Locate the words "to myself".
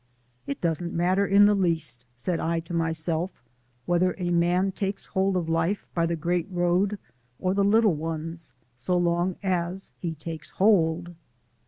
2.61-3.29